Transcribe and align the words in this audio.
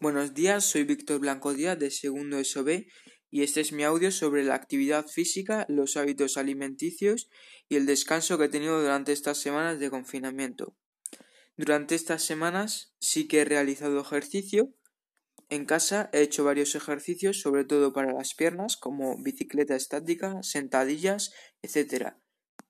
Buenos 0.00 0.32
días, 0.32 0.64
soy 0.64 0.84
Víctor 0.84 1.18
Blanco 1.18 1.54
Díaz 1.54 1.76
de 1.76 1.90
segundo 1.90 2.38
SOB 2.44 2.86
y 3.32 3.42
este 3.42 3.60
es 3.60 3.72
mi 3.72 3.82
audio 3.82 4.12
sobre 4.12 4.44
la 4.44 4.54
actividad 4.54 5.08
física, 5.08 5.66
los 5.68 5.96
hábitos 5.96 6.36
alimenticios 6.36 7.28
y 7.68 7.74
el 7.74 7.84
descanso 7.84 8.38
que 8.38 8.44
he 8.44 8.48
tenido 8.48 8.80
durante 8.80 9.10
estas 9.10 9.38
semanas 9.38 9.80
de 9.80 9.90
confinamiento. 9.90 10.76
Durante 11.56 11.96
estas 11.96 12.22
semanas 12.22 12.94
sí 13.00 13.26
que 13.26 13.40
he 13.40 13.44
realizado 13.44 14.00
ejercicio. 14.00 14.72
En 15.48 15.64
casa 15.64 16.10
he 16.12 16.20
hecho 16.20 16.44
varios 16.44 16.76
ejercicios, 16.76 17.40
sobre 17.40 17.64
todo 17.64 17.92
para 17.92 18.12
las 18.12 18.34
piernas, 18.34 18.76
como 18.76 19.20
bicicleta 19.20 19.74
estática, 19.74 20.44
sentadillas, 20.44 21.32
etc., 21.60 22.14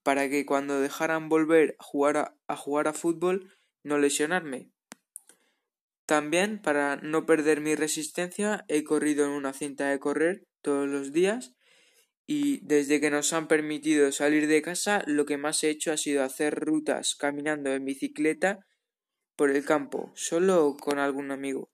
para 0.03 0.31
que 0.31 0.47
cuando 0.47 0.81
dejaran 0.81 1.29
volver 1.29 1.77
a 1.79 1.85
jugar 1.85 2.17
a, 2.17 2.39
a 2.47 2.57
jugar 2.57 2.89
a 2.89 2.95
fútbol 2.95 3.53
no 3.83 3.99
lesionarme. 3.99 4.73
También, 6.09 6.63
para 6.63 6.97
no 6.97 7.27
perder 7.27 7.61
mi 7.61 7.75
resistencia, 7.75 8.65
he 8.69 8.83
corrido 8.83 9.27
en 9.27 9.33
una 9.33 9.53
cinta 9.53 9.91
de 9.91 9.99
correr 9.99 10.47
todos 10.63 10.89
los 10.89 11.13
días 11.13 11.53
y 12.27 12.65
desde 12.65 12.99
que 12.99 13.11
nos 13.11 13.35
han 13.35 13.47
permitido 13.47 14.11
salir 14.11 14.47
de 14.47 14.63
casa, 14.63 15.03
lo 15.07 15.27
que 15.27 15.37
más 15.37 15.63
he 15.63 15.69
hecho 15.69 15.93
ha 15.93 15.99
sido 15.99 16.25
hacer 16.25 16.55
rutas 16.55 17.15
caminando 17.15 17.75
en 17.75 17.85
bicicleta 17.85 18.61
por 19.37 19.51
el 19.51 19.67
campo, 19.67 20.11
solo 20.15 20.79
con 20.81 20.99
algún 20.99 21.31
amigo. 21.31 21.71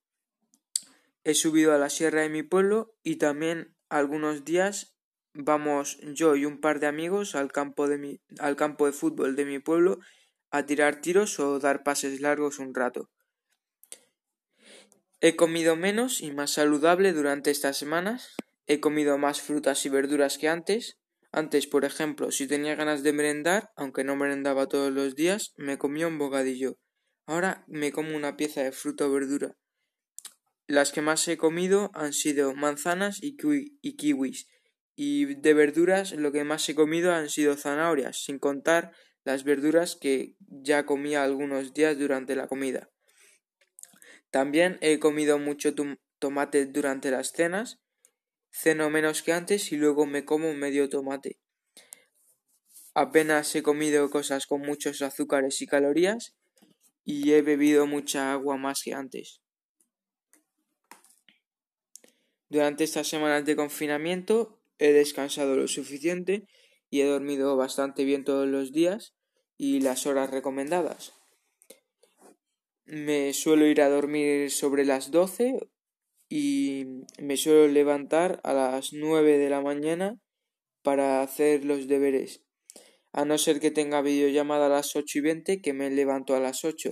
He 1.22 1.34
subido 1.34 1.72
a 1.72 1.78
la 1.78 1.88
sierra 1.88 2.22
de 2.22 2.28
mi 2.28 2.42
pueblo 2.42 2.96
y 3.04 3.18
también 3.18 3.76
algunos 3.88 4.44
días 4.44 4.96
vamos 5.32 6.00
yo 6.12 6.34
y 6.34 6.44
un 6.44 6.60
par 6.60 6.80
de 6.80 6.88
amigos 6.88 7.36
al 7.36 7.52
campo 7.52 7.86
de, 7.86 7.98
mi, 7.98 8.20
al 8.40 8.56
campo 8.56 8.86
de 8.86 8.92
fútbol 8.92 9.36
de 9.36 9.44
mi 9.44 9.60
pueblo 9.60 10.00
a 10.50 10.66
tirar 10.66 11.00
tiros 11.00 11.38
o 11.38 11.60
dar 11.60 11.84
pases 11.84 12.20
largos 12.20 12.58
un 12.58 12.74
rato. 12.74 13.12
He 15.26 15.36
comido 15.36 15.74
menos 15.74 16.20
y 16.20 16.32
más 16.32 16.50
saludable 16.50 17.14
durante 17.14 17.50
estas 17.50 17.78
semanas. 17.78 18.34
He 18.66 18.80
comido 18.80 19.16
más 19.16 19.40
frutas 19.40 19.86
y 19.86 19.88
verduras 19.88 20.36
que 20.36 20.50
antes. 20.50 20.98
Antes, 21.32 21.66
por 21.66 21.86
ejemplo, 21.86 22.30
si 22.30 22.46
tenía 22.46 22.74
ganas 22.74 23.02
de 23.02 23.14
merendar, 23.14 23.70
aunque 23.74 24.04
no 24.04 24.16
merendaba 24.16 24.66
todos 24.66 24.92
los 24.92 25.14
días, 25.14 25.54
me 25.56 25.78
comía 25.78 26.08
un 26.08 26.18
bocadillo. 26.18 26.76
Ahora 27.24 27.64
me 27.68 27.90
como 27.90 28.14
una 28.14 28.36
pieza 28.36 28.64
de 28.64 28.72
fruta 28.72 29.06
o 29.06 29.12
verdura. 29.12 29.56
Las 30.66 30.92
que 30.92 31.00
más 31.00 31.26
he 31.26 31.38
comido 31.38 31.90
han 31.94 32.12
sido 32.12 32.54
manzanas 32.54 33.22
y, 33.22 33.34
y 33.80 33.96
kiwis. 33.96 34.46
Y 34.94 35.36
de 35.36 35.54
verduras 35.54 36.12
lo 36.12 36.32
que 36.32 36.44
más 36.44 36.68
he 36.68 36.74
comido 36.74 37.14
han 37.14 37.30
sido 37.30 37.56
zanahorias, 37.56 38.22
sin 38.22 38.38
contar 38.38 38.92
las 39.24 39.44
verduras 39.44 39.96
que 39.98 40.36
ya 40.50 40.84
comía 40.84 41.24
algunos 41.24 41.72
días 41.72 41.98
durante 41.98 42.36
la 42.36 42.46
comida. 42.46 42.90
También 44.34 44.78
he 44.80 44.98
comido 44.98 45.38
mucho 45.38 45.76
tomate 46.18 46.66
durante 46.66 47.12
las 47.12 47.30
cenas, 47.30 47.78
ceno 48.50 48.90
menos 48.90 49.22
que 49.22 49.32
antes 49.32 49.70
y 49.70 49.76
luego 49.76 50.06
me 50.06 50.24
como 50.24 50.54
medio 50.54 50.88
tomate. 50.88 51.38
Apenas 52.94 53.54
he 53.54 53.62
comido 53.62 54.10
cosas 54.10 54.48
con 54.48 54.62
muchos 54.62 55.02
azúcares 55.02 55.62
y 55.62 55.68
calorías 55.68 56.34
y 57.04 57.32
he 57.32 57.42
bebido 57.42 57.86
mucha 57.86 58.32
agua 58.32 58.56
más 58.56 58.82
que 58.82 58.92
antes. 58.92 59.40
Durante 62.48 62.82
estas 62.82 63.06
semanas 63.06 63.44
de 63.44 63.54
confinamiento 63.54 64.60
he 64.78 64.90
descansado 64.90 65.54
lo 65.54 65.68
suficiente 65.68 66.48
y 66.90 67.02
he 67.02 67.04
dormido 67.04 67.56
bastante 67.56 68.04
bien 68.04 68.24
todos 68.24 68.48
los 68.48 68.72
días 68.72 69.14
y 69.56 69.80
las 69.80 70.06
horas 70.06 70.32
recomendadas. 70.32 71.12
Me 72.86 73.32
suelo 73.32 73.66
ir 73.66 73.80
a 73.80 73.88
dormir 73.88 74.50
sobre 74.50 74.84
las 74.84 75.10
doce 75.10 75.70
y 76.28 76.84
me 77.18 77.38
suelo 77.38 77.66
levantar 77.66 78.40
a 78.44 78.52
las 78.52 78.92
nueve 78.92 79.38
de 79.38 79.48
la 79.48 79.62
mañana 79.62 80.20
para 80.82 81.22
hacer 81.22 81.64
los 81.64 81.88
deberes. 81.88 82.42
A 83.12 83.24
no 83.24 83.38
ser 83.38 83.58
que 83.58 83.70
tenga 83.70 84.02
videollamada 84.02 84.66
a 84.66 84.68
las 84.68 84.96
ocho 84.96 85.18
y 85.18 85.22
veinte 85.22 85.62
que 85.62 85.72
me 85.72 85.88
levanto 85.90 86.34
a 86.34 86.40
las 86.40 86.64
ocho. 86.64 86.90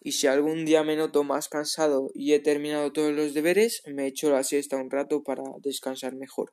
Y 0.00 0.12
si 0.12 0.26
algún 0.26 0.66
día 0.66 0.84
me 0.84 0.96
noto 0.96 1.24
más 1.24 1.48
cansado 1.48 2.10
y 2.12 2.34
he 2.34 2.40
terminado 2.40 2.92
todos 2.92 3.12
los 3.12 3.32
deberes, 3.32 3.82
me 3.86 4.06
echo 4.06 4.30
la 4.30 4.44
siesta 4.44 4.76
un 4.76 4.90
rato 4.90 5.22
para 5.22 5.42
descansar 5.62 6.16
mejor. 6.16 6.52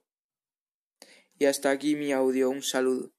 Y 1.37 1.45
hasta 1.45 1.71
aquí 1.71 1.95
mi 1.95 2.13
audio. 2.13 2.49
Un 2.49 2.61
saludo. 2.61 3.14